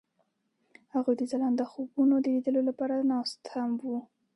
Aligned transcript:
هغوی 0.93 1.15
د 1.17 1.23
ځلانده 1.31 1.65
خوبونو 1.71 2.15
د 2.19 2.25
لیدلو 2.35 2.61
لپاره 2.69 2.95
ناست 3.11 3.41
هم 3.53 3.71
وو. 3.81 3.99